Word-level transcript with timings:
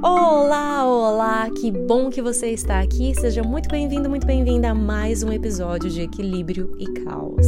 Olá, 0.00 0.86
olá! 0.86 1.50
Que 1.50 1.72
bom 1.72 2.08
que 2.08 2.22
você 2.22 2.50
está 2.50 2.78
aqui. 2.80 3.12
Seja 3.16 3.42
muito 3.42 3.68
bem-vindo, 3.68 4.08
muito 4.08 4.24
bem-vinda 4.24 4.70
a 4.70 4.74
mais 4.74 5.24
um 5.24 5.32
episódio 5.32 5.90
de 5.90 6.02
Equilíbrio 6.02 6.72
e 6.78 6.86
Caos. 7.02 7.44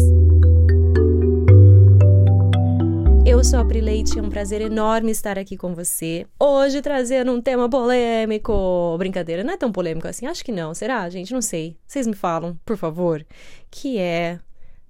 Eu 3.25 3.45
sou 3.45 3.61
a 3.61 3.65
Pri 3.65 3.81
Leite, 3.81 4.19
é 4.19 4.23
um 4.23 4.29
prazer 4.29 4.61
enorme 4.63 5.13
estar 5.13 5.39
aqui 5.39 5.57
com 5.57 5.77
você. 5.77 6.27
Hoje 6.41 6.83
trazendo 6.83 7.31
um 7.31 7.41
tema 7.41 7.71
polêmico. 7.71 8.97
Brincadeira, 8.99 9.45
não 9.45 9.55
é 9.55 9.57
tão 9.57 9.71
polêmico 9.71 10.09
assim? 10.09 10.27
Acho 10.27 10.45
que 10.45 10.51
não. 10.51 10.75
Será, 10.75 11.09
gente? 11.09 11.33
Não 11.33 11.41
sei. 11.41 11.77
Vocês 11.87 12.05
me 12.05 12.17
falam, 12.17 12.59
por 12.65 12.77
favor. 12.77 13.25
Que 13.71 13.97
é 13.97 14.41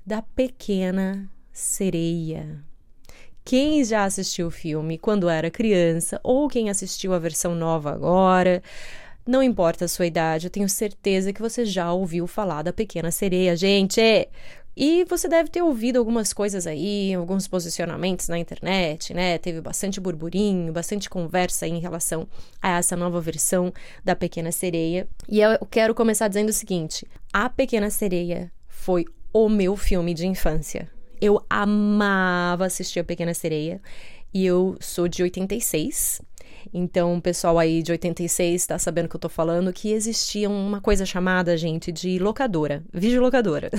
da 0.06 0.22
pequena 0.22 1.28
sereia. 1.52 2.69
Quem 3.50 3.82
já 3.82 4.04
assistiu 4.04 4.46
o 4.46 4.50
filme 4.52 4.96
quando 4.96 5.28
era 5.28 5.50
criança 5.50 6.20
ou 6.22 6.46
quem 6.46 6.70
assistiu 6.70 7.12
a 7.12 7.18
versão 7.18 7.52
nova 7.52 7.90
agora, 7.90 8.62
não 9.26 9.42
importa 9.42 9.86
a 9.86 9.88
sua 9.88 10.06
idade, 10.06 10.46
eu 10.46 10.50
tenho 10.52 10.68
certeza 10.68 11.32
que 11.32 11.42
você 11.42 11.64
já 11.64 11.92
ouviu 11.92 12.28
falar 12.28 12.62
da 12.62 12.72
Pequena 12.72 13.10
Sereia, 13.10 13.56
gente. 13.56 14.00
E 14.76 15.04
você 15.06 15.26
deve 15.26 15.50
ter 15.50 15.62
ouvido 15.62 15.98
algumas 15.98 16.32
coisas 16.32 16.64
aí, 16.64 17.12
alguns 17.12 17.48
posicionamentos 17.48 18.28
na 18.28 18.38
internet, 18.38 19.12
né? 19.12 19.36
Teve 19.36 19.60
bastante 19.60 19.98
burburinho, 19.98 20.72
bastante 20.72 21.10
conversa 21.10 21.66
em 21.66 21.80
relação 21.80 22.28
a 22.62 22.78
essa 22.78 22.94
nova 22.94 23.20
versão 23.20 23.72
da 24.04 24.14
Pequena 24.14 24.52
Sereia. 24.52 25.08
E 25.28 25.40
eu 25.40 25.66
quero 25.68 25.92
começar 25.92 26.28
dizendo 26.28 26.50
o 26.50 26.52
seguinte: 26.52 27.04
A 27.32 27.50
Pequena 27.50 27.90
Sereia 27.90 28.52
foi 28.68 29.06
o 29.32 29.48
meu 29.48 29.76
filme 29.76 30.14
de 30.14 30.24
infância. 30.24 30.99
Eu 31.20 31.44
amava 31.48 32.66
assistir 32.66 33.00
A 33.00 33.04
Pequena 33.04 33.34
Sereia. 33.34 33.80
E 34.32 34.46
eu 34.46 34.76
sou 34.80 35.08
de 35.08 35.22
86. 35.22 36.22
Então, 36.72 37.16
o 37.16 37.22
pessoal 37.22 37.58
aí 37.58 37.82
de 37.82 37.90
86 37.90 38.66
tá 38.66 38.78
sabendo 38.78 39.08
que 39.08 39.16
eu 39.16 39.20
tô 39.20 39.28
falando 39.28 39.72
que 39.72 39.92
existia 39.92 40.48
uma 40.48 40.80
coisa 40.80 41.04
chamada, 41.04 41.56
gente, 41.56 41.90
de 41.90 42.18
locadora, 42.18 42.84
videolocadora. 42.92 43.70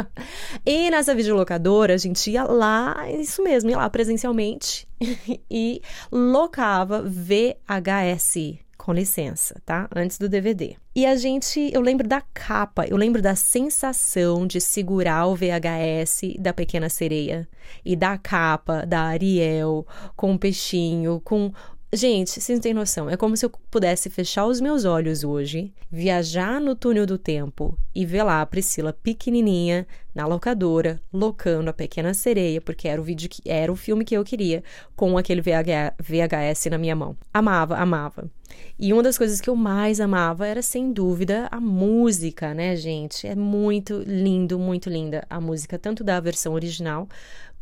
e 0.64 0.90
nessa 0.90 1.14
videolocadora, 1.14 1.94
a 1.94 1.98
gente 1.98 2.30
ia 2.30 2.44
lá, 2.44 3.10
isso 3.10 3.42
mesmo, 3.42 3.70
ia 3.70 3.76
lá 3.76 3.90
presencialmente 3.90 4.88
e 5.50 5.82
locava 6.10 7.02
VHS 7.02 8.58
com 8.80 8.92
licença, 8.94 9.60
tá? 9.64 9.88
Antes 9.94 10.18
do 10.18 10.28
DVD. 10.28 10.76
E 10.96 11.04
a 11.04 11.14
gente, 11.14 11.70
eu 11.72 11.82
lembro 11.82 12.08
da 12.08 12.22
capa, 12.32 12.86
eu 12.86 12.96
lembro 12.96 13.20
da 13.20 13.36
sensação 13.36 14.46
de 14.46 14.60
segurar 14.60 15.26
o 15.26 15.36
VHS 15.36 16.36
da 16.38 16.52
Pequena 16.52 16.88
Sereia 16.88 17.46
e 17.84 17.94
da 17.94 18.16
capa 18.16 18.86
da 18.86 19.02
Ariel 19.02 19.86
com 20.16 20.32
o 20.32 20.38
peixinho, 20.38 21.20
com 21.22 21.52
Gente, 21.92 22.40
vocês 22.40 22.56
não 22.56 22.62
têm 22.62 22.72
noção. 22.72 23.10
É 23.10 23.16
como 23.16 23.36
se 23.36 23.44
eu 23.44 23.50
pudesse 23.68 24.08
fechar 24.08 24.46
os 24.46 24.60
meus 24.60 24.84
olhos 24.84 25.24
hoje, 25.24 25.74
viajar 25.90 26.60
no 26.60 26.76
túnel 26.76 27.04
do 27.04 27.18
tempo 27.18 27.76
e 27.92 28.06
ver 28.06 28.22
lá 28.22 28.40
a 28.40 28.46
Priscila 28.46 28.92
pequenininha 28.92 29.84
na 30.14 30.24
locadora, 30.24 31.00
locando 31.12 31.68
a 31.68 31.72
Pequena 31.72 32.14
Sereia, 32.14 32.60
porque 32.60 32.86
era 32.86 33.00
o 33.00 33.04
vídeo 33.04 33.28
que 33.28 33.42
era 33.44 33.72
o 33.72 33.76
filme 33.76 34.04
que 34.04 34.16
eu 34.16 34.22
queria, 34.22 34.62
com 34.94 35.18
aquele 35.18 35.42
VHS 35.42 36.66
na 36.70 36.78
minha 36.78 36.94
mão. 36.94 37.16
Amava, 37.34 37.76
amava. 37.76 38.30
E 38.78 38.92
uma 38.92 39.02
das 39.02 39.18
coisas 39.18 39.40
que 39.40 39.50
eu 39.50 39.56
mais 39.56 39.98
amava 39.98 40.46
era, 40.46 40.62
sem 40.62 40.92
dúvida, 40.92 41.48
a 41.50 41.60
música, 41.60 42.54
né, 42.54 42.76
gente? 42.76 43.26
É 43.26 43.34
muito 43.34 44.04
lindo, 44.06 44.60
muito 44.60 44.88
linda 44.88 45.26
a 45.28 45.40
música, 45.40 45.76
tanto 45.76 46.04
da 46.04 46.20
versão 46.20 46.54
original 46.54 47.08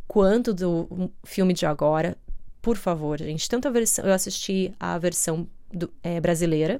quanto 0.07 0.53
do 0.53 1.11
filme 1.23 1.53
de 1.53 1.65
agora 1.65 2.15
por 2.69 2.77
favor, 2.77 3.17
gente. 3.17 3.49
Tanto 3.49 3.67
a 3.67 3.71
versão. 3.71 4.05
Eu 4.05 4.13
assisti 4.13 4.71
a 4.79 4.95
versão 4.99 5.47
do, 5.73 5.91
é, 6.03 6.21
brasileira 6.21 6.79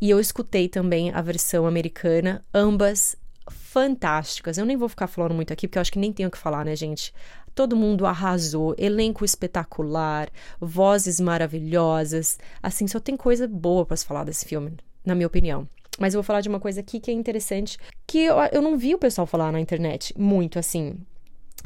e 0.00 0.10
eu 0.10 0.18
escutei 0.18 0.68
também 0.68 1.12
a 1.12 1.22
versão 1.22 1.68
americana, 1.68 2.44
ambas 2.52 3.14
fantásticas. 3.48 4.58
Eu 4.58 4.66
nem 4.66 4.76
vou 4.76 4.88
ficar 4.88 5.06
falando 5.06 5.36
muito 5.36 5.52
aqui, 5.52 5.68
porque 5.68 5.78
eu 5.78 5.80
acho 5.80 5.92
que 5.92 6.00
nem 6.00 6.12
tenho 6.12 6.28
o 6.28 6.32
que 6.32 6.36
falar, 6.36 6.64
né, 6.64 6.74
gente? 6.74 7.14
Todo 7.54 7.76
mundo 7.76 8.06
arrasou, 8.06 8.74
elenco 8.76 9.24
espetacular, 9.24 10.28
vozes 10.60 11.20
maravilhosas. 11.20 12.36
Assim, 12.60 12.88
só 12.88 12.98
tem 12.98 13.16
coisa 13.16 13.46
boa 13.46 13.86
para 13.86 13.96
se 13.96 14.04
falar 14.04 14.24
desse 14.24 14.46
filme, 14.46 14.72
na 15.04 15.14
minha 15.14 15.28
opinião. 15.28 15.68
Mas 15.96 16.12
eu 16.12 16.18
vou 16.18 16.24
falar 16.24 16.40
de 16.40 16.48
uma 16.48 16.58
coisa 16.58 16.80
aqui 16.80 16.98
que 16.98 17.12
é 17.12 17.14
interessante, 17.14 17.78
que 18.04 18.18
eu, 18.18 18.34
eu 18.50 18.60
não 18.60 18.76
vi 18.76 18.96
o 18.96 18.98
pessoal 18.98 19.28
falar 19.28 19.52
na 19.52 19.60
internet 19.60 20.12
muito 20.18 20.58
assim. 20.58 20.96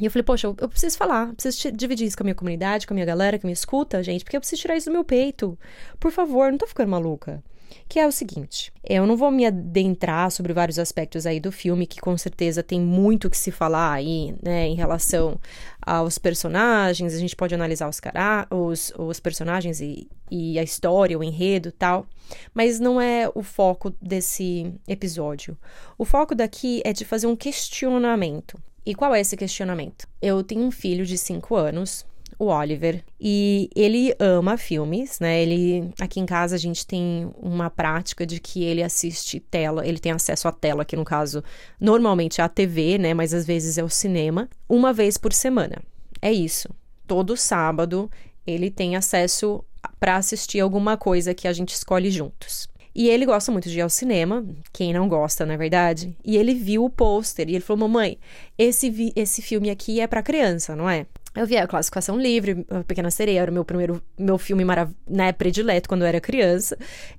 E 0.01 0.07
eu 0.07 0.11
falei, 0.11 0.23
poxa, 0.23 0.47
eu, 0.47 0.69
preciso 0.69 0.97
falar, 0.97 1.35
preciso 1.35 1.71
dividir 1.73 2.07
isso 2.07 2.17
com 2.17 2.23
a 2.23 2.27
minha 2.27 2.35
comunidade, 2.35 2.87
com 2.87 2.95
a 2.95 2.97
minha 2.97 3.07
galera 3.07 3.39
que 3.39 3.47
me 3.47 3.53
escuta, 3.53 4.03
gente, 4.03 4.25
porque 4.25 4.37
eu 4.37 4.41
preciso 4.41 4.63
tirar 4.63 4.77
isso 4.77 4.89
do 4.89 4.93
meu 4.93 5.05
peito. 5.05 5.59
Por 6.01 6.11
favor, 6.11 6.51
não 6.51 6.59
tô 6.59 6.67
ficando 6.67 6.91
maluca. 6.91 7.43
Que 7.89 7.99
é 7.99 8.07
o 8.07 8.13
seguinte, 8.13 8.73
eu 8.85 9.07
não 9.07 9.17
vou 9.17 9.31
me 9.31 9.47
adentrar 9.47 10.31
sobre 10.31 10.53
vários 10.53 10.79
aspectos 10.79 11.27
aí 11.27 11.41
do 11.41 11.51
filme, 11.51 11.87
que 11.87 12.01
com 12.01 12.17
certeza 12.17 12.63
tem 12.63 12.81
muito 12.81 13.31
que 13.31 13.37
se 13.37 13.51
falar 13.51 13.93
aí, 13.93 14.35
né, 14.43 14.67
em 14.67 14.75
relação 14.75 15.39
aos 15.81 16.19
personagens, 16.19 17.15
a 17.15 17.19
gente 17.19 17.37
pode 17.37 17.55
analisar 17.55 17.89
os, 17.89 17.99
cara 17.99 18.47
os, 18.51 18.93
os 18.99 19.21
personagens 19.21 19.81
e, 19.81 20.09
e 20.31 20.59
a 20.59 20.63
história, 20.63 21.19
o 21.19 21.25
enredo 21.25 21.73
tal, 21.73 22.07
mas 22.55 22.79
não 22.79 23.01
é 23.01 23.31
o 23.35 23.43
foco 23.43 23.91
desse 24.01 24.73
episódio. 24.87 25.57
O 25.97 26.05
foco 26.05 26.35
daqui 26.35 26.83
é 26.85 26.93
de 26.93 27.05
fazer 27.05 27.27
um 27.27 27.37
questionamento. 27.37 28.59
E 28.85 28.95
qual 28.95 29.15
é 29.15 29.21
esse 29.21 29.37
questionamento? 29.37 30.07
Eu 30.21 30.43
tenho 30.43 30.63
um 30.63 30.71
filho 30.71 31.07
de 31.07 31.17
5 31.17 31.55
anos, 31.55 32.05
o 32.39 32.47
Oliver, 32.47 33.05
e 33.21 33.71
ele 33.77 34.15
ama 34.19 34.57
filmes, 34.57 35.21
né? 35.21 35.41
Ele 35.41 35.93
aqui 36.01 36.19
em 36.19 36.27
casa 36.27 36.57
a 36.57 36.59
gente 36.59 36.85
tem 36.85 37.31
uma 37.41 37.71
prática 37.71 38.27
de 38.27 38.41
que 38.41 38.65
ele 38.65 38.83
assiste 38.83 39.39
tela, 39.39 39.87
ele 39.87 40.01
tem 40.01 40.11
acesso 40.11 40.49
à 40.49 40.53
tela, 40.53 40.85
que 40.85 40.97
no 40.97 41.05
caso 41.05 41.45
normalmente 41.81 42.41
é 42.41 42.45
a 42.45 42.49
TV, 42.49 42.99
né, 42.99 43.15
mas 43.15 43.33
às 43.33 43.47
vezes 43.47 43.79
é 43.79 43.85
o 43.85 43.89
cinema, 43.89 44.49
uma 44.69 44.93
vez 44.93 45.17
por 45.17 45.33
semana. 45.33 45.81
É 46.21 46.33
isso. 46.33 46.69
Todo 47.07 47.37
sábado 47.37 48.11
ele 48.45 48.71
tem 48.71 48.97
acesso 48.97 49.65
para 50.01 50.17
assistir 50.17 50.59
alguma 50.59 50.97
coisa 50.97 51.35
que 51.35 51.47
a 51.47 51.53
gente 51.53 51.75
escolhe 51.75 52.11
juntos. 52.11 52.69
E 52.95 53.09
ele 53.09 53.25
gosta 53.25 53.51
muito 53.51 53.69
de 53.69 53.79
ir 53.79 53.81
ao 53.81 53.89
cinema, 53.89 54.45
quem 54.73 54.93
não 54.93 55.09
gosta, 55.09 55.47
na 55.47 55.55
é 55.55 55.57
verdade? 55.57 56.17
E 56.25 56.37
ele 56.37 56.55
viu 56.55 56.85
o 56.85 56.91
pôster 56.91 57.49
e 57.49 57.53
ele 57.55 57.61
falou: 57.61 57.89
Mamãe, 57.89 58.19
esse, 58.59 59.13
esse 59.17 59.41
filme 59.41 59.71
aqui 59.71 60.01
é 60.01 60.07
para 60.07 60.23
criança, 60.23 60.77
não 60.77 60.89
é? 60.89 61.07
Eu 61.35 61.47
vi 61.47 61.57
a 61.57 61.67
classificação 61.67 62.19
livre, 62.19 62.67
a 62.69 62.85
Pequena 62.85 63.11
Sereia 63.11 63.41
era 63.41 63.51
o 63.51 63.55
meu 63.55 63.65
primeiro 63.65 64.03
meu 64.19 64.37
filme 64.37 64.67
marav 64.67 64.93
né, 65.09 65.33
predileto 65.33 65.89
quando 65.89 66.03
eu 66.03 66.07
era 66.07 66.21
criança. 66.21 66.77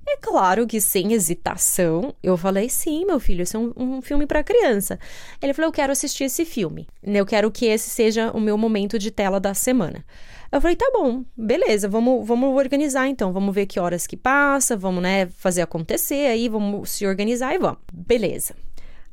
É 0.08 0.18
claro 0.18 0.68
que 0.68 0.80
sem 0.80 1.14
hesitação, 1.14 2.14
eu 2.22 2.38
falei: 2.38 2.70
sim, 2.70 3.06
meu 3.06 3.20
filho, 3.20 3.42
esse 3.42 3.56
é 3.56 3.60
um, 3.60 3.74
um 3.76 4.02
filme 4.04 4.28
para 4.28 4.44
criança. 4.44 5.00
Ele 5.42 5.54
falou: 5.54 5.70
eu 5.70 5.74
quero 5.74 5.92
assistir 5.92 6.26
esse 6.26 6.46
filme. 6.46 6.88
Eu 7.02 7.26
quero 7.26 7.50
que 7.50 7.66
esse 7.66 7.90
seja 7.90 8.32
o 8.32 8.40
meu 8.40 8.56
momento 8.56 9.00
de 9.00 9.10
tela 9.10 9.40
da 9.40 9.56
semana. 9.56 10.06
Eu 10.54 10.62
falei, 10.62 10.76
tá 10.76 10.88
bom, 10.94 11.26
beleza, 11.36 11.90
vamos, 11.90 12.28
vamos 12.28 12.56
organizar 12.56 13.08
então, 13.08 13.34
vamos 13.34 13.56
ver 13.56 13.66
que 13.66 13.80
horas 13.80 14.06
que 14.06 14.16
passa, 14.16 14.78
vamos, 14.78 15.02
né, 15.02 15.26
fazer 15.26 15.64
acontecer 15.64 16.28
aí, 16.28 16.48
vamos 16.48 16.92
se 16.92 17.08
organizar 17.08 17.56
e 17.56 17.58
vamos. 17.58 17.80
Beleza. 17.92 18.54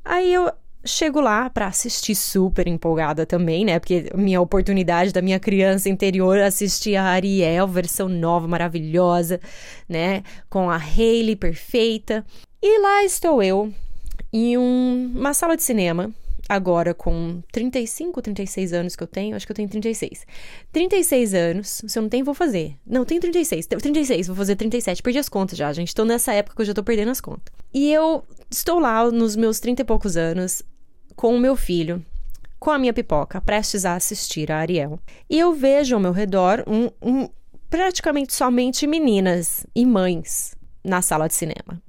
Aí 0.05 0.35
eu 0.35 0.53
chego 0.85 1.19
lá 1.19 1.49
para 1.49 1.67
assistir 1.67 2.15
super 2.15 2.69
empolgada 2.69 3.25
também, 3.25 3.65
né? 3.65 3.79
Porque 3.79 4.11
minha 4.15 4.39
oportunidade 4.39 5.15
da 5.15 5.23
minha 5.23 5.41
criança 5.41 5.89
interior 5.89 6.39
assistir 6.39 6.97
a 6.97 7.05
Ariel, 7.05 7.67
versão 7.67 8.07
nova, 8.07 8.47
maravilhosa, 8.47 9.41
né? 9.89 10.23
Com 10.51 10.69
a 10.69 10.77
Hayley 10.77 11.37
perfeita. 11.37 12.23
E 12.63 12.83
lá 12.83 13.03
estou 13.03 13.43
eu, 13.43 13.73
em 14.31 14.59
um, 14.59 15.11
uma 15.15 15.33
sala 15.33 15.57
de 15.57 15.63
cinema, 15.63 16.13
agora 16.51 16.93
com 16.93 17.41
35, 17.53 18.21
36 18.21 18.73
anos 18.73 18.97
que 18.97 19.03
eu 19.05 19.07
tenho, 19.07 19.37
acho 19.37 19.47
que 19.47 19.53
eu 19.53 19.57
tenho 19.57 19.69
36. 19.69 20.27
36 20.73 21.33
anos, 21.33 21.83
se 21.87 21.97
eu 21.97 22.03
não 22.03 22.09
tenho, 22.09 22.25
vou 22.25 22.35
fazer. 22.35 22.75
Não, 22.85 23.05
tenho 23.05 23.21
36, 23.21 23.67
36, 23.67 24.27
vou 24.27 24.35
fazer 24.35 24.57
37. 24.57 25.01
Perdi 25.01 25.21
as 25.21 25.29
contas 25.29 25.57
já, 25.57 25.73
gente. 25.73 25.89
Estou 25.89 26.05
nessa 26.05 26.33
época 26.33 26.57
que 26.57 26.63
eu 26.63 26.67
já 26.67 26.75
tô 26.75 26.83
perdendo 26.83 27.13
as 27.13 27.21
contas. 27.21 27.55
E 27.73 27.93
eu 27.93 28.25
estou 28.51 28.81
lá 28.81 29.09
nos 29.13 29.37
meus 29.37 29.61
30 29.61 29.83
e 29.83 29.85
poucos 29.85 30.17
anos 30.17 30.61
com 31.15 31.37
o 31.37 31.39
meu 31.39 31.55
filho, 31.55 32.05
com 32.59 32.73
a 32.73 32.79
minha 32.81 32.93
pipoca, 32.93 33.41
prestes 33.41 33.85
a 33.85 33.95
assistir 33.95 34.51
a 34.51 34.59
Ariel. 34.59 34.99
E 35.31 35.39
eu 35.39 35.55
vejo 35.55 35.95
ao 35.95 36.01
meu 36.01 36.11
redor 36.11 36.65
um, 36.67 36.91
um 37.01 37.29
praticamente 37.69 38.35
somente 38.35 38.89
meninas 38.89 39.65
e 39.73 39.87
mães 39.87 40.57
na 40.83 41.01
sala 41.01 41.29
de 41.29 41.35
cinema. 41.35 41.81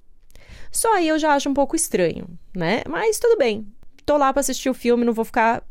Só 0.71 0.97
aí 0.97 1.07
eu 1.07 1.17
já 1.17 1.33
acho 1.33 1.49
um 1.49 1.53
pouco 1.53 1.75
estranho, 1.75 2.27
né? 2.55 2.83
Mas 2.87 3.17
tudo 3.17 3.35
bem 3.39 3.65
tô 4.11 4.17
lá 4.17 4.33
pra 4.33 4.41
assistir 4.41 4.69
o 4.69 4.73
filme, 4.73 5.05
não 5.05 5.13
vou 5.13 5.23
ficar 5.23 5.63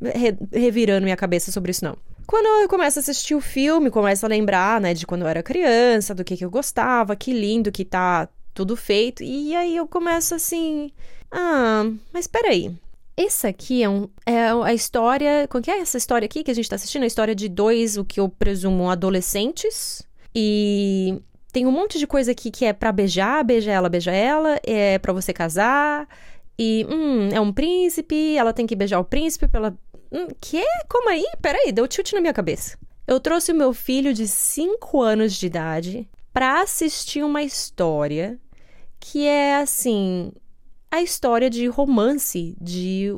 re 0.00 0.36
revirando 0.52 1.02
minha 1.02 1.16
cabeça 1.16 1.50
sobre 1.50 1.72
isso, 1.72 1.84
não. 1.84 1.96
Quando 2.26 2.46
eu 2.62 2.68
começo 2.68 2.98
a 2.98 3.00
assistir 3.00 3.34
o 3.34 3.40
filme, 3.40 3.90
começo 3.90 4.24
a 4.24 4.28
lembrar, 4.28 4.80
né, 4.80 4.94
de 4.94 5.06
quando 5.06 5.22
eu 5.22 5.28
era 5.28 5.42
criança, 5.42 6.14
do 6.14 6.22
que, 6.22 6.36
que 6.36 6.44
eu 6.44 6.50
gostava, 6.50 7.16
que 7.16 7.32
lindo 7.32 7.72
que 7.72 7.84
tá 7.84 8.28
tudo 8.54 8.76
feito. 8.76 9.22
E 9.22 9.56
aí 9.56 9.76
eu 9.76 9.88
começo 9.88 10.34
assim. 10.34 10.92
Ah, 11.30 11.90
mas 12.12 12.26
peraí. 12.26 12.70
Essa 13.16 13.48
aqui 13.48 13.82
é, 13.82 13.88
um, 13.88 14.08
é 14.24 14.48
a 14.48 14.72
história. 14.72 15.48
Qual 15.48 15.60
que 15.60 15.70
é 15.70 15.80
essa 15.80 15.98
história 15.98 16.26
aqui 16.26 16.44
que 16.44 16.50
a 16.52 16.54
gente 16.54 16.68
tá 16.68 16.76
assistindo? 16.76 17.02
A 17.02 17.06
história 17.06 17.34
de 17.34 17.48
dois, 17.48 17.96
o 17.96 18.04
que 18.04 18.20
eu 18.20 18.28
presumo, 18.28 18.88
adolescentes. 18.88 20.06
E 20.32 21.20
tem 21.52 21.66
um 21.66 21.72
monte 21.72 21.98
de 21.98 22.06
coisa 22.06 22.30
aqui 22.30 22.50
que 22.50 22.64
é 22.64 22.72
para 22.72 22.92
beijar, 22.92 23.42
beija 23.42 23.72
ela, 23.72 23.88
beija 23.88 24.12
ela, 24.12 24.60
é 24.62 24.98
para 24.98 25.12
você 25.12 25.32
casar. 25.32 26.06
E, 26.58 26.84
hum, 26.90 27.28
é 27.32 27.40
um 27.40 27.52
príncipe, 27.52 28.36
ela 28.36 28.52
tem 28.52 28.66
que 28.66 28.74
beijar 28.74 28.98
o 28.98 29.04
príncipe 29.04 29.46
pela. 29.46 29.78
Hum, 30.10 30.28
que? 30.40 30.64
Como 30.88 31.08
aí? 31.08 31.24
Peraí, 31.40 31.70
deu 31.70 31.86
tilt 31.86 32.12
na 32.12 32.20
minha 32.20 32.32
cabeça. 32.32 32.76
Eu 33.06 33.20
trouxe 33.20 33.52
o 33.52 33.54
meu 33.54 33.72
filho 33.72 34.12
de 34.12 34.26
5 34.26 35.00
anos 35.00 35.34
de 35.34 35.46
idade 35.46 36.08
para 36.32 36.60
assistir 36.60 37.22
uma 37.22 37.42
história 37.42 38.38
que 38.98 39.26
é 39.26 39.56
assim. 39.56 40.32
A 40.90 41.00
história 41.02 41.48
de 41.48 41.66
romance, 41.66 42.56
de. 42.60 43.14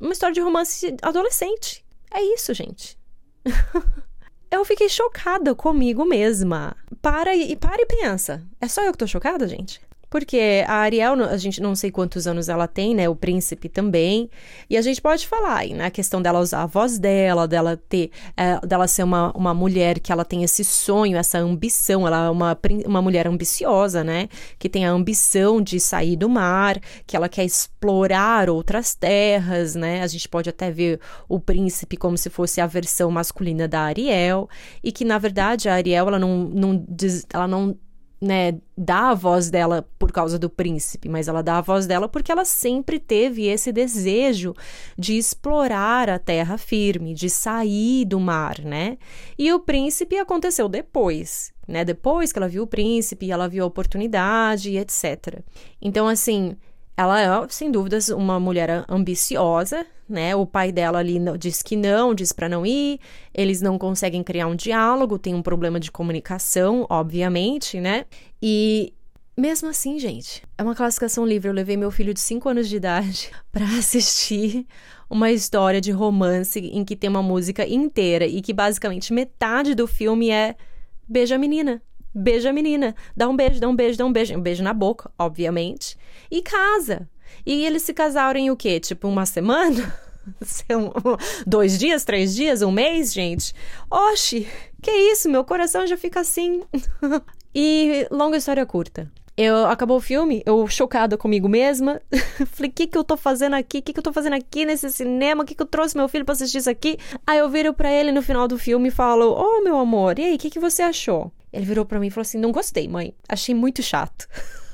Uma 0.00 0.12
história 0.12 0.34
de 0.34 0.40
romance 0.40 0.96
adolescente. 1.02 1.84
É 2.10 2.22
isso, 2.22 2.54
gente. 2.54 2.98
eu 4.50 4.64
fiquei 4.64 4.88
chocada 4.88 5.54
comigo 5.54 6.04
mesma. 6.04 6.76
Para 7.00 7.34
e, 7.34 7.56
para 7.56 7.82
e 7.82 7.86
pensa. 7.86 8.44
É 8.60 8.68
só 8.68 8.82
eu 8.82 8.92
que 8.92 8.98
tô 8.98 9.06
chocada, 9.06 9.46
gente? 9.46 9.80
Porque 10.12 10.62
a 10.68 10.74
Ariel, 10.74 11.14
a 11.24 11.38
gente 11.38 11.58
não 11.62 11.74
sei 11.74 11.90
quantos 11.90 12.26
anos 12.26 12.50
ela 12.50 12.68
tem, 12.68 12.94
né? 12.94 13.08
O 13.08 13.16
príncipe 13.16 13.66
também. 13.66 14.28
E 14.68 14.76
a 14.76 14.82
gente 14.82 15.00
pode 15.00 15.26
falar 15.26 15.66
na 15.68 15.76
né? 15.84 15.90
questão 15.90 16.20
dela 16.20 16.38
usar 16.38 16.64
a 16.64 16.66
voz 16.66 16.98
dela, 16.98 17.48
dela 17.48 17.78
ter, 17.88 18.10
é, 18.36 18.60
dela 18.60 18.86
ser 18.86 19.04
uma, 19.04 19.32
uma 19.32 19.54
mulher 19.54 19.98
que 19.98 20.12
ela 20.12 20.22
tem 20.22 20.44
esse 20.44 20.64
sonho, 20.64 21.16
essa 21.16 21.38
ambição. 21.38 22.06
Ela 22.06 22.26
é 22.26 22.28
uma, 22.28 22.58
uma 22.84 23.00
mulher 23.00 23.26
ambiciosa, 23.26 24.04
né? 24.04 24.28
Que 24.58 24.68
tem 24.68 24.84
a 24.84 24.90
ambição 24.90 25.62
de 25.62 25.80
sair 25.80 26.14
do 26.14 26.28
mar, 26.28 26.78
que 27.06 27.16
ela 27.16 27.26
quer 27.26 27.46
explorar 27.46 28.50
outras 28.50 28.94
terras, 28.94 29.74
né? 29.74 30.02
A 30.02 30.06
gente 30.06 30.28
pode 30.28 30.50
até 30.50 30.70
ver 30.70 31.00
o 31.26 31.40
príncipe 31.40 31.96
como 31.96 32.18
se 32.18 32.28
fosse 32.28 32.60
a 32.60 32.66
versão 32.66 33.10
masculina 33.10 33.66
da 33.66 33.80
Ariel. 33.80 34.46
E 34.84 34.92
que, 34.92 35.06
na 35.06 35.16
verdade, 35.16 35.70
a 35.70 35.74
Ariel, 35.74 36.06
ela 36.06 36.18
não, 36.18 36.36
não, 36.36 36.86
ela 37.32 37.48
não 37.48 37.78
né, 38.22 38.56
dá 38.78 39.10
a 39.10 39.14
voz 39.14 39.50
dela 39.50 39.84
por 39.98 40.12
causa 40.12 40.38
do 40.38 40.48
príncipe, 40.48 41.08
mas 41.08 41.26
ela 41.26 41.42
dá 41.42 41.58
a 41.58 41.60
voz 41.60 41.88
dela 41.88 42.08
porque 42.08 42.30
ela 42.30 42.44
sempre 42.44 43.00
teve 43.00 43.48
esse 43.48 43.72
desejo 43.72 44.54
de 44.96 45.18
explorar 45.18 46.08
a 46.08 46.20
terra 46.20 46.56
firme, 46.56 47.14
de 47.14 47.28
sair 47.28 48.04
do 48.04 48.20
mar, 48.20 48.60
né? 48.60 48.96
E 49.36 49.52
o 49.52 49.58
príncipe 49.58 50.16
aconteceu 50.18 50.68
depois, 50.68 51.52
né? 51.66 51.84
Depois 51.84 52.32
que 52.32 52.38
ela 52.38 52.48
viu 52.48 52.62
o 52.62 52.66
príncipe, 52.66 53.28
ela 53.28 53.48
viu 53.48 53.64
a 53.64 53.66
oportunidade, 53.66 54.76
etc. 54.76 55.40
Então, 55.80 56.06
assim, 56.06 56.56
ela 56.96 57.20
é, 57.20 57.46
sem 57.48 57.70
dúvidas, 57.70 58.08
uma 58.08 58.38
mulher 58.38 58.84
ambiciosa, 58.88 59.86
né? 60.08 60.36
O 60.36 60.46
pai 60.46 60.70
dela 60.70 60.98
ali 60.98 61.18
diz 61.38 61.62
que 61.62 61.74
não, 61.74 62.14
diz 62.14 62.32
para 62.32 62.48
não 62.48 62.66
ir, 62.66 63.00
eles 63.32 63.60
não 63.60 63.78
conseguem 63.78 64.22
criar 64.22 64.46
um 64.46 64.54
diálogo, 64.54 65.18
tem 65.18 65.34
um 65.34 65.42
problema 65.42 65.80
de 65.80 65.90
comunicação, 65.90 66.86
obviamente, 66.90 67.80
né? 67.80 68.04
E 68.40 68.92
mesmo 69.36 69.68
assim, 69.68 69.98
gente, 69.98 70.42
é 70.58 70.62
uma 70.62 70.74
classificação 70.74 71.24
livre. 71.24 71.48
Eu 71.48 71.54
levei 71.54 71.76
meu 71.76 71.90
filho 71.90 72.12
de 72.12 72.20
5 72.20 72.48
anos 72.48 72.68
de 72.68 72.76
idade 72.76 73.30
para 73.50 73.64
assistir 73.78 74.66
uma 75.08 75.30
história 75.30 75.80
de 75.80 75.90
romance 75.90 76.58
em 76.58 76.84
que 76.84 76.96
tem 76.96 77.08
uma 77.08 77.22
música 77.22 77.66
inteira 77.66 78.26
e 78.26 78.40
que 78.42 78.52
basicamente 78.52 79.12
metade 79.12 79.74
do 79.74 79.86
filme 79.86 80.30
é 80.30 80.54
beija 81.08 81.34
a 81.34 81.38
menina, 81.38 81.82
beija 82.14 82.50
a 82.50 82.52
menina, 82.52 82.94
dá 83.16 83.28
um 83.28 83.36
beijo, 83.36 83.60
dá 83.60 83.68
um 83.68 83.76
beijo, 83.76 83.98
dá 83.98 84.06
um 84.06 84.12
beijo, 84.12 84.36
um 84.36 84.40
beijo 84.40 84.62
na 84.62 84.72
boca, 84.72 85.10
obviamente, 85.18 85.96
e 86.30 86.42
casa. 86.42 87.08
E 87.44 87.64
eles 87.64 87.82
se 87.82 87.94
casaram 87.94 88.38
em 88.38 88.50
o 88.50 88.56
quê? 88.56 88.78
Tipo, 88.78 89.08
uma 89.08 89.26
semana? 89.26 89.94
Dois 91.46 91.78
dias, 91.78 92.04
três 92.04 92.34
dias, 92.34 92.62
um 92.62 92.70
mês, 92.70 93.12
gente? 93.12 93.52
Oxi, 93.90 94.46
que 94.80 94.90
isso? 94.90 95.28
Meu 95.28 95.44
coração 95.44 95.86
já 95.86 95.96
fica 95.96 96.20
assim. 96.20 96.62
e 97.54 98.06
longa 98.10 98.36
história 98.36 98.64
curta. 98.64 99.10
Eu, 99.34 99.64
acabou 99.66 99.96
o 99.96 100.00
filme, 100.00 100.42
eu 100.44 100.66
chocada 100.68 101.16
comigo 101.16 101.48
mesma. 101.48 102.00
Falei, 102.52 102.70
o 102.70 102.72
que, 102.72 102.86
que 102.86 102.98
eu 102.98 103.02
tô 103.02 103.16
fazendo 103.16 103.54
aqui? 103.54 103.78
O 103.78 103.82
que, 103.82 103.92
que 103.92 103.98
eu 103.98 104.02
tô 104.02 104.12
fazendo 104.12 104.34
aqui 104.34 104.66
nesse 104.66 104.90
cinema? 104.90 105.42
O 105.42 105.46
que, 105.46 105.54
que 105.54 105.62
eu 105.62 105.66
trouxe 105.66 105.96
meu 105.96 106.06
filho 106.08 106.24
pra 106.24 106.34
assistir 106.34 106.58
isso 106.58 106.70
aqui? 106.70 106.98
Aí 107.26 107.38
eu 107.38 107.48
viro 107.48 107.72
pra 107.72 107.90
ele 107.90 108.12
no 108.12 108.20
final 108.22 108.46
do 108.46 108.58
filme 108.58 108.88
e 108.88 108.92
falo: 108.92 109.32
Ô 109.32 109.58
oh, 109.58 109.64
meu 109.64 109.78
amor, 109.78 110.18
e 110.18 110.24
aí, 110.24 110.34
o 110.36 110.38
que, 110.38 110.50
que 110.50 110.60
você 110.60 110.82
achou? 110.82 111.32
Ele 111.52 111.64
virou 111.64 111.84
pra 111.84 112.00
mim 112.00 112.06
e 112.06 112.10
falou 112.10 112.22
assim: 112.22 112.38
Não 112.38 112.52
gostei, 112.52 112.88
mãe. 112.88 113.14
Achei 113.28 113.54
muito 113.54 113.82
chato. 113.82 114.26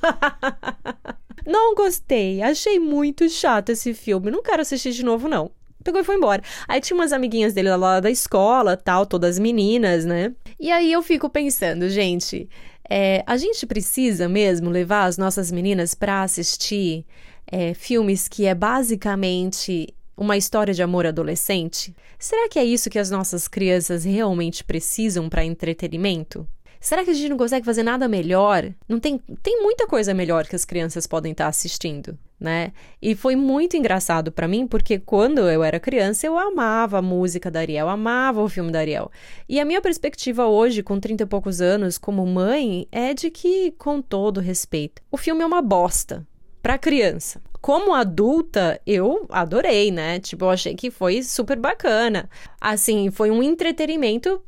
não 1.46 1.74
gostei. 1.74 2.42
Achei 2.42 2.78
muito 2.78 3.28
chato 3.28 3.70
esse 3.70 3.94
filme. 3.94 4.30
Não 4.30 4.42
quero 4.42 4.62
assistir 4.62 4.92
de 4.92 5.04
novo, 5.04 5.28
não 5.28 5.50
pegou 5.88 6.00
e 6.00 6.04
foi 6.04 6.16
embora. 6.16 6.42
Aí 6.66 6.80
tinha 6.80 6.94
umas 6.94 7.12
amiguinhas 7.12 7.54
dele 7.54 7.74
lá 7.74 7.98
da 7.98 8.10
escola, 8.10 8.76
tal, 8.76 9.06
todas 9.06 9.38
meninas, 9.38 10.04
né? 10.04 10.34
E 10.60 10.70
aí 10.70 10.92
eu 10.92 11.02
fico 11.02 11.30
pensando, 11.30 11.88
gente, 11.88 12.48
é, 12.88 13.22
a 13.26 13.36
gente 13.36 13.66
precisa 13.66 14.28
mesmo 14.28 14.70
levar 14.70 15.04
as 15.04 15.16
nossas 15.16 15.50
meninas 15.50 15.94
para 15.94 16.22
assistir 16.22 17.06
é, 17.46 17.74
filmes 17.74 18.28
que 18.28 18.46
é 18.46 18.54
basicamente 18.54 19.94
uma 20.16 20.36
história 20.36 20.74
de 20.74 20.82
amor 20.82 21.06
adolescente? 21.06 21.94
Será 22.18 22.48
que 22.48 22.58
é 22.58 22.64
isso 22.64 22.90
que 22.90 22.98
as 22.98 23.10
nossas 23.10 23.46
crianças 23.46 24.04
realmente 24.04 24.64
precisam 24.64 25.28
para 25.28 25.44
entretenimento? 25.44 26.46
Será 26.80 27.04
que 27.04 27.10
a 27.10 27.14
gente 27.14 27.28
não 27.28 27.36
consegue 27.36 27.66
fazer 27.66 27.82
nada 27.82 28.08
melhor? 28.08 28.72
Não 28.88 29.00
tem, 29.00 29.18
tem 29.42 29.62
muita 29.62 29.86
coisa 29.86 30.14
melhor 30.14 30.46
que 30.46 30.54
as 30.54 30.64
crianças 30.64 31.06
podem 31.06 31.32
estar 31.32 31.48
assistindo, 31.48 32.16
né? 32.38 32.72
E 33.02 33.14
foi 33.14 33.34
muito 33.34 33.76
engraçado 33.76 34.30
para 34.30 34.46
mim 34.46 34.66
porque 34.66 34.98
quando 34.98 35.40
eu 35.40 35.64
era 35.64 35.80
criança 35.80 36.26
eu 36.26 36.38
amava 36.38 36.98
a 36.98 37.02
música 37.02 37.50
da 37.50 37.60
Ariel, 37.60 37.88
amava 37.88 38.42
o 38.42 38.48
filme 38.48 38.70
da 38.70 38.78
Ariel. 38.78 39.10
E 39.48 39.58
a 39.58 39.64
minha 39.64 39.80
perspectiva 39.80 40.46
hoje, 40.46 40.82
com 40.82 41.00
30 41.00 41.24
e 41.24 41.26
poucos 41.26 41.60
anos, 41.60 41.98
como 41.98 42.24
mãe, 42.24 42.86
é 42.92 43.12
de 43.12 43.30
que, 43.30 43.72
com 43.72 44.00
todo 44.00 44.40
respeito, 44.40 45.02
o 45.10 45.16
filme 45.16 45.42
é 45.42 45.46
uma 45.46 45.62
bosta 45.62 46.26
para 46.62 46.78
criança. 46.78 47.40
Como 47.60 47.92
adulta, 47.92 48.80
eu 48.86 49.26
adorei, 49.30 49.90
né? 49.90 50.20
Tipo, 50.20 50.44
eu 50.44 50.50
achei 50.50 50.74
que 50.74 50.90
foi 50.90 51.22
super 51.22 51.58
bacana. 51.58 52.30
Assim, 52.60 53.10
foi 53.10 53.30
um 53.30 53.42
entretenimento 53.42 54.40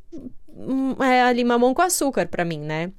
é 1.01 1.23
ali 1.23 1.45
mamão 1.45 1.75
com 1.75 1.83
açúcar 1.83 2.29
para 2.29 2.45
mim, 2.45 2.61
né? 2.61 2.93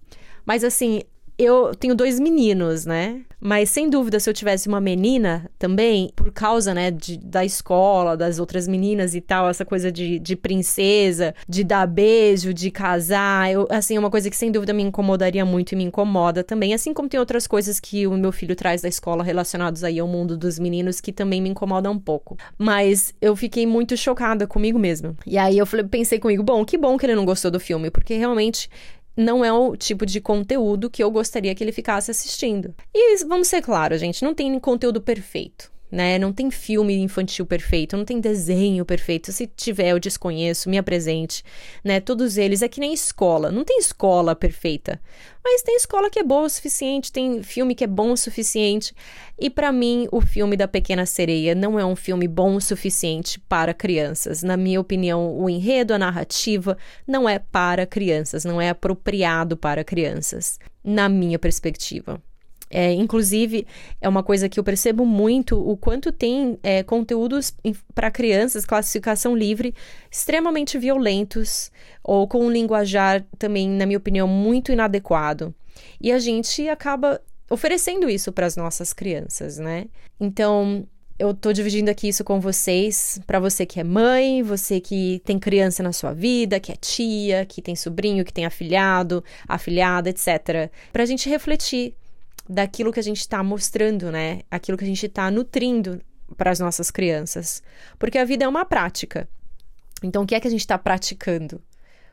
Mas 0.45 0.63
assim, 0.63 1.01
eu 1.37 1.73
tenho 1.75 1.95
dois 1.95 2.19
meninos, 2.19 2.85
né? 2.85 3.21
Mas 3.43 3.71
sem 3.71 3.89
dúvida, 3.89 4.19
se 4.19 4.29
eu 4.29 4.33
tivesse 4.35 4.67
uma 4.67 4.79
menina 4.79 5.49
também, 5.57 6.11
por 6.15 6.31
causa, 6.31 6.75
né, 6.75 6.91
de, 6.91 7.17
da 7.17 7.43
escola, 7.43 8.15
das 8.15 8.37
outras 8.37 8.67
meninas 8.67 9.15
e 9.15 9.21
tal, 9.21 9.49
essa 9.49 9.65
coisa 9.65 9.91
de, 9.91 10.19
de 10.19 10.35
princesa, 10.35 11.33
de 11.49 11.63
dar 11.63 11.87
beijo, 11.87 12.53
de 12.53 12.69
casar, 12.69 13.51
eu, 13.51 13.67
assim, 13.71 13.95
é 13.95 13.99
uma 13.99 14.11
coisa 14.11 14.29
que 14.29 14.35
sem 14.35 14.51
dúvida 14.51 14.73
me 14.73 14.83
incomodaria 14.83 15.43
muito 15.43 15.71
e 15.71 15.75
me 15.75 15.83
incomoda 15.83 16.43
também. 16.43 16.75
Assim 16.75 16.93
como 16.93 17.09
tem 17.09 17.19
outras 17.19 17.47
coisas 17.47 17.79
que 17.79 18.05
o 18.05 18.15
meu 18.15 18.31
filho 18.31 18.55
traz 18.55 18.83
da 18.83 18.87
escola 18.87 19.23
relacionados 19.23 19.83
aí 19.83 19.97
ao 19.97 20.07
mundo 20.07 20.37
dos 20.37 20.59
meninos 20.59 21.01
que 21.01 21.11
também 21.11 21.41
me 21.41 21.49
incomodam 21.49 21.93
um 21.93 21.99
pouco. 21.99 22.37
Mas 22.59 23.11
eu 23.19 23.35
fiquei 23.35 23.65
muito 23.65 23.97
chocada 23.97 24.45
comigo 24.45 24.77
mesma. 24.77 25.15
E 25.25 25.39
aí 25.39 25.57
eu 25.57 25.65
falei, 25.65 25.87
pensei 25.87 26.19
comigo, 26.19 26.43
bom, 26.43 26.63
que 26.63 26.77
bom 26.77 26.95
que 26.95 27.07
ele 27.07 27.15
não 27.15 27.25
gostou 27.25 27.49
do 27.49 27.59
filme, 27.59 27.89
porque 27.89 28.13
realmente 28.13 28.69
não 29.15 29.43
é 29.43 29.51
o 29.51 29.75
tipo 29.75 30.05
de 30.05 30.19
conteúdo 30.19 30.89
que 30.89 31.03
eu 31.03 31.11
gostaria 31.11 31.53
que 31.55 31.63
ele 31.63 31.71
ficasse 31.71 32.11
assistindo. 32.11 32.73
E 32.93 33.23
vamos 33.25 33.47
ser 33.47 33.61
claros, 33.61 33.99
gente, 33.99 34.23
não 34.23 34.33
tem 34.33 34.57
conteúdo 34.59 35.01
perfeito 35.01 35.70
né? 35.91 36.17
Não 36.17 36.31
tem 36.31 36.49
filme 36.49 36.97
infantil 36.97 37.45
perfeito, 37.45 37.97
não 37.97 38.05
tem 38.05 38.19
desenho 38.19 38.85
perfeito. 38.85 39.31
Se 39.31 39.45
tiver, 39.45 39.89
eu 39.89 39.99
desconheço, 39.99 40.69
me 40.69 40.77
apresente, 40.77 41.43
né? 41.83 41.99
Todos 41.99 42.37
eles 42.37 42.61
é 42.61 42.67
que 42.67 42.79
nem 42.79 42.93
escola, 42.93 43.51
não 43.51 43.65
tem 43.65 43.77
escola 43.77 44.35
perfeita, 44.35 45.01
mas 45.43 45.61
tem 45.61 45.75
escola 45.75 46.09
que 46.09 46.19
é 46.19 46.23
boa 46.23 46.43
o 46.43 46.49
suficiente, 46.49 47.11
tem 47.11 47.43
filme 47.43 47.75
que 47.75 47.83
é 47.83 47.87
bom 47.87 48.11
o 48.11 48.17
suficiente. 48.17 48.93
E 49.37 49.49
para 49.49 49.71
mim, 49.71 50.07
o 50.11 50.21
filme 50.21 50.55
da 50.55 50.67
Pequena 50.67 51.05
Sereia 51.05 51.53
não 51.55 51.79
é 51.79 51.83
um 51.85 51.95
filme 51.95 52.27
bom 52.27 52.55
o 52.55 52.61
suficiente 52.61 53.39
para 53.39 53.73
crianças. 53.73 54.43
Na 54.43 54.55
minha 54.55 54.79
opinião, 54.79 55.35
o 55.35 55.49
enredo, 55.49 55.93
a 55.93 55.99
narrativa 55.99 56.77
não 57.07 57.27
é 57.27 57.39
para 57.39 57.85
crianças, 57.85 58.45
não 58.45 58.61
é 58.61 58.69
apropriado 58.69 59.57
para 59.57 59.83
crianças, 59.83 60.59
na 60.83 61.09
minha 61.09 61.39
perspectiva. 61.39 62.21
É, 62.71 62.93
inclusive, 62.93 63.67
é 63.99 64.07
uma 64.07 64.23
coisa 64.23 64.47
que 64.47 64.57
eu 64.57 64.63
percebo 64.63 65.05
muito 65.05 65.59
o 65.59 65.75
quanto 65.75 66.09
tem 66.09 66.57
é, 66.63 66.81
conteúdos 66.81 67.53
para 67.93 68.09
crianças, 68.09 68.65
classificação 68.65 69.35
livre, 69.35 69.75
extremamente 70.09 70.77
violentos 70.77 71.69
ou 72.01 72.25
com 72.27 72.45
um 72.45 72.49
linguajar 72.49 73.25
também, 73.37 73.67
na 73.67 73.85
minha 73.85 73.97
opinião, 73.97 74.27
muito 74.27 74.71
inadequado. 74.71 75.53
E 75.99 76.11
a 76.13 76.19
gente 76.19 76.67
acaba 76.69 77.21
oferecendo 77.49 78.09
isso 78.09 78.31
para 78.31 78.45
as 78.45 78.55
nossas 78.55 78.93
crianças, 78.93 79.57
né? 79.57 79.87
Então, 80.17 80.87
eu 81.19 81.33
tô 81.33 81.51
dividindo 81.51 81.91
aqui 81.91 82.07
isso 82.07 82.23
com 82.23 82.39
vocês, 82.39 83.19
para 83.27 83.39
você 83.39 83.65
que 83.65 83.79
é 83.79 83.83
mãe, 83.83 84.41
você 84.41 84.79
que 84.79 85.21
tem 85.25 85.37
criança 85.37 85.83
na 85.83 85.91
sua 85.93 86.13
vida, 86.13 86.59
que 86.59 86.71
é 86.71 86.75
tia, 86.75 87.45
que 87.45 87.61
tem 87.61 87.75
sobrinho, 87.75 88.23
que 88.23 88.33
tem 88.33 88.45
afilhado, 88.45 89.23
afilhada, 89.47 90.09
etc. 90.09 90.71
Pra 90.91 91.05
gente 91.05 91.29
refletir 91.29 91.93
daquilo 92.51 92.91
que 92.91 92.99
a 92.99 93.03
gente 93.03 93.19
está 93.19 93.41
mostrando, 93.41 94.11
né? 94.11 94.41
Aquilo 94.51 94.77
que 94.77 94.83
a 94.83 94.87
gente 94.87 95.05
está 95.05 95.31
nutrindo 95.31 96.01
para 96.35 96.51
as 96.51 96.59
nossas 96.59 96.91
crianças. 96.91 97.63
Porque 97.97 98.17
a 98.17 98.25
vida 98.25 98.43
é 98.43 98.47
uma 98.47 98.65
prática. 98.65 99.27
Então, 100.03 100.23
o 100.23 100.27
que 100.27 100.35
é 100.35 100.39
que 100.39 100.47
a 100.47 100.51
gente 100.51 100.59
está 100.59 100.77
praticando? 100.77 101.61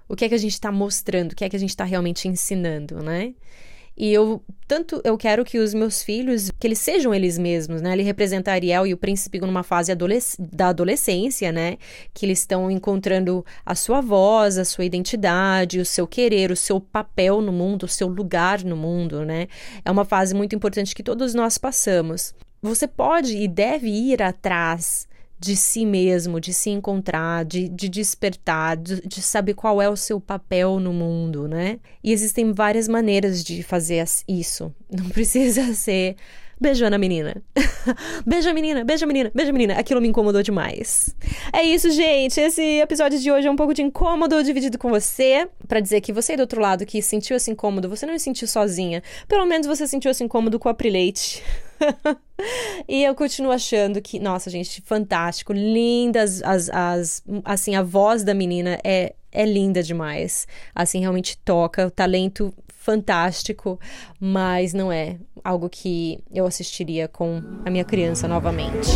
O 0.09 0.14
que 0.14 0.25
é 0.25 0.28
que 0.28 0.35
a 0.35 0.38
gente 0.38 0.52
está 0.52 0.71
mostrando? 0.71 1.33
O 1.33 1.37
que 1.37 1.45
é 1.45 1.49
que 1.49 1.57
a 1.57 1.59
gente 1.59 1.71
está 1.71 1.85
realmente 1.85 2.28
ensinando, 2.28 3.02
né? 3.02 3.35
E 3.99 4.12
eu 4.12 4.40
tanto 4.69 5.00
eu 5.02 5.17
quero 5.17 5.45
que 5.45 5.59
os 5.59 5.73
meus 5.73 6.02
filhos, 6.02 6.50
que 6.61 6.67
eles 6.67 6.78
sejam 6.78 7.12
eles 7.12 7.38
mesmos, 7.38 7.83
né? 7.83 7.95
Ele 7.95 8.02
representa 8.02 8.52
Ariel 8.52 8.87
e 8.87 8.93
o 8.93 8.99
príncipe 8.99 9.40
numa 9.40 9.62
fase 9.62 9.90
adolesc 9.90 10.37
da 10.38 10.69
adolescência, 10.69 11.50
né? 11.50 11.78
Que 12.14 12.26
eles 12.26 12.40
estão 12.40 12.71
encontrando 12.71 13.45
a 13.67 13.75
sua 13.75 14.00
voz, 14.00 14.59
a 14.59 14.64
sua 14.64 14.85
identidade, 14.85 15.81
o 15.81 15.87
seu 15.87 16.07
querer, 16.07 16.52
o 16.52 16.57
seu 16.57 16.78
papel 16.81 17.40
no 17.40 17.50
mundo, 17.50 17.85
o 17.85 17.88
seu 17.88 18.07
lugar 18.07 18.62
no 18.62 18.76
mundo, 18.76 19.25
né? 19.25 19.49
É 19.85 19.90
uma 19.90 20.05
fase 20.05 20.35
muito 20.35 20.55
importante 20.55 20.95
que 20.95 21.02
todos 21.02 21.35
nós 21.35 21.59
passamos. 21.59 22.35
Você 22.61 22.87
pode 22.87 23.37
e 23.37 23.49
deve 23.49 23.88
ir 23.88 24.23
atrás 24.23 25.07
de 25.38 25.57
si 25.57 25.87
mesmo, 25.87 26.40
de 26.40 26.52
se 26.52 26.71
encontrar, 26.71 27.45
de, 27.45 27.68
de 27.68 27.88
despertar, 27.88 28.76
de, 28.76 29.00
de, 29.07 29.23
saber 29.23 29.54
qual 29.54 29.80
é 29.80 29.88
o 29.88 29.97
seu 29.97 30.21
papel 30.21 30.80
no 30.80 30.92
mundo, 30.92 31.47
né? 31.47 31.78
E 32.02 32.12
existem 32.12 32.52
várias 32.52 32.88
maneiras 32.88 33.45
de 33.45 33.62
fazer 33.62 34.04
isso. 34.26 34.75
Não 34.90 35.09
precisa 35.11 35.73
ser 35.75 36.16
beijando 36.61 36.97
a 36.97 36.99
menina. 36.99 37.40
beija 38.26 38.50
a 38.50 38.54
menina, 38.54 38.85
beija 38.85 39.04
a 39.04 39.09
menina, 39.09 39.30
beija 39.35 39.50
a 39.50 39.52
menina. 39.52 39.75
Aquilo 39.75 40.00
me 40.00 40.09
incomodou 40.09 40.42
demais. 40.42 41.14
É 41.52 41.62
isso, 41.62 41.90
gente. 41.90 42.40
Esse 42.40 42.80
episódio 42.80 43.18
de 43.18 43.30
hoje 43.30 43.47
é 43.47 43.50
um 43.50 43.57
pouco 43.57 43.73
de 43.73 43.83
incômodo 43.83 44.42
dividido 44.42 44.78
com 44.78 44.90
você. 44.90 45.49
para 45.66 45.80
dizer 45.80 46.00
que 46.00 46.12
você 46.12 46.33
aí 46.33 46.37
do 46.37 46.40
outro 46.40 46.61
lado 46.61 46.85
que 46.85 47.00
sentiu 47.00 47.37
esse 47.37 47.50
incômodo, 47.50 47.88
você 47.88 48.04
não 48.04 48.18
se 48.18 48.25
sentiu 48.25 48.49
sozinha. 48.49 49.02
Pelo 49.28 49.47
menos 49.47 49.66
você 49.66 49.87
sentiu 49.87 50.11
esse 50.11 50.25
incômodo 50.25 50.59
com 50.59 50.68
a 50.68 50.75
Prilete. 50.75 51.42
e 52.88 53.04
eu 53.04 53.14
continuo 53.14 53.52
achando 53.52 54.00
que, 54.00 54.18
nossa, 54.18 54.50
gente, 54.50 54.80
fantástico, 54.82 55.52
lindas 55.52 56.42
as, 56.42 56.68
as 56.70 57.23
assim, 57.44 57.75
a 57.75 57.82
voz 57.82 58.25
da 58.25 58.35
menina 58.35 58.78
é 58.85 59.14
é 59.30 59.44
linda 59.44 59.82
demais. 59.82 60.47
Assim, 60.75 61.00
realmente 61.00 61.37
toca, 61.38 61.87
o 61.87 61.90
talento 61.90 62.52
fantástico, 62.66 63.78
mas 64.18 64.73
não 64.73 64.90
é 64.90 65.18
algo 65.44 65.68
que 65.68 66.25
eu 66.32 66.47
assistiria 66.47 67.06
com 67.06 67.42
a 67.64 67.70
minha 67.70 67.85
criança 67.85 68.26
novamente. 68.26 68.90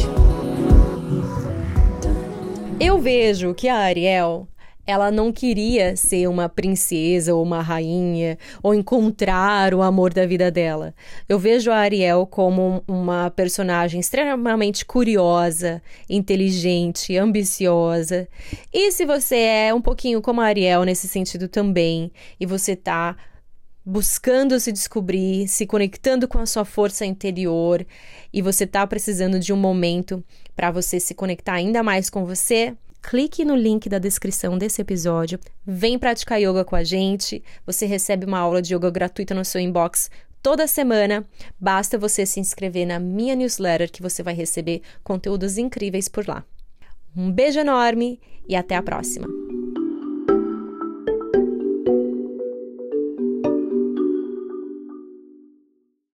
Eu 2.81 2.99
vejo 2.99 3.55
que 3.55 3.69
a 3.69 3.77
Ariel 3.77 4.49
ela 4.87 5.11
não 5.11 5.33
queria 5.33 5.97
ser 5.97 6.27
uma 6.27 6.49
princesa 6.49 7.35
ou 7.35 7.43
uma 7.43 7.63
rainha 7.63 8.37
ou 8.63 8.75
encontrar 8.75 9.75
o 9.75 9.83
amor 9.83 10.13
da 10.13 10.27
vida 10.27 10.51
dela. 10.51 10.95
Eu 11.29 11.39
vejo 11.39 11.71
a 11.71 11.77
Ariel 11.77 12.27
como 12.27 12.83
uma 12.87 13.31
personagem 13.31 14.01
extremamente 14.01 14.85
curiosa, 14.85 15.81
inteligente, 16.11 17.17
ambiciosa. 17.17 18.29
E 18.73 18.91
se 18.91 19.07
você 19.07 19.37
é 19.37 19.75
um 19.75 19.81
pouquinho 19.81 20.21
como 20.21 20.41
a 20.41 20.47
Ariel 20.47 20.85
nesse 20.85 21.07
sentido 21.07 21.47
também, 21.47 22.11
e 22.41 22.47
você 22.47 22.75
tá 22.75 23.17
buscando 23.85 24.59
se 24.61 24.71
descobrir, 24.71 25.49
se 25.49 25.67
conectando 25.67 26.29
com 26.29 26.39
a 26.39 26.47
sua 26.47 26.65
força 26.65 27.05
interior, 27.05 27.85
e 28.33 28.41
você 28.41 28.67
tá 28.67 28.87
precisando 28.87 29.39
de 29.39 29.53
um 29.53 29.57
momento 29.57 30.25
para 30.55 30.71
você 30.71 31.01
se 31.01 31.15
conectar 31.15 31.55
ainda 31.55 31.83
mais 31.83 32.09
com 32.09 32.25
você, 32.25 32.77
clique 33.03 33.45
no 33.45 33.57
link 33.57 33.89
da 33.89 33.99
descrição 33.99 34.57
desse 34.57 34.81
episódio, 34.81 35.39
vem 35.67 35.99
praticar 35.99 36.41
yoga 36.41 36.65
com 36.65 36.77
a 36.77 36.85
gente. 36.85 37.43
Você 37.67 37.85
recebe 37.85 38.25
uma 38.25 38.39
aula 38.39 38.63
de 38.63 38.75
yoga 38.75 38.91
gratuita 38.91 39.35
no 39.35 39.45
seu 39.45 39.61
inbox 39.61 40.11
toda 40.43 40.67
semana. 40.67 41.25
Basta 41.61 41.99
você 41.99 42.25
se 42.25 42.41
inscrever 42.41 42.87
na 42.87 42.99
minha 42.99 43.35
newsletter 43.35 43.91
que 43.91 44.03
você 44.03 44.23
vai 44.23 44.35
receber 44.35 44.83
conteúdos 45.03 45.59
incríveis 45.59 46.09
por 46.09 46.27
lá. 46.27 46.45
Um 47.15 47.31
beijo 47.31 47.61
enorme 47.61 48.21
e 48.49 48.57
até 48.57 48.77
a 48.77 48.83
próxima! 48.83 49.27